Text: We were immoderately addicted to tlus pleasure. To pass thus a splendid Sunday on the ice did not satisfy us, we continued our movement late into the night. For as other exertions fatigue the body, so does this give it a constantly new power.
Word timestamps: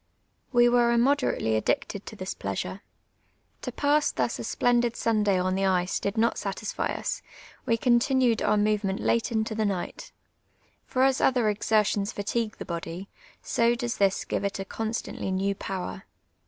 We 0.51 0.67
were 0.67 0.91
immoderately 0.91 1.55
addicted 1.55 2.07
to 2.07 2.15
tlus 2.15 2.33
pleasure. 2.35 2.81
To 3.61 3.71
pass 3.71 4.11
thus 4.11 4.39
a 4.39 4.43
splendid 4.43 4.95
Sunday 4.95 5.37
on 5.39 5.53
the 5.53 5.65
ice 5.67 5.99
did 5.99 6.17
not 6.17 6.39
satisfy 6.39 6.87
us, 6.87 7.21
we 7.67 7.77
continued 7.77 8.41
our 8.41 8.57
movement 8.57 8.99
late 8.99 9.31
into 9.31 9.53
the 9.53 9.63
night. 9.63 10.11
For 10.87 11.03
as 11.03 11.21
other 11.21 11.49
exertions 11.49 12.13
fatigue 12.13 12.57
the 12.57 12.65
body, 12.65 13.09
so 13.43 13.75
does 13.75 13.97
this 13.97 14.25
give 14.25 14.43
it 14.43 14.57
a 14.57 14.65
constantly 14.65 15.29
new 15.29 15.53
power. 15.53 16.05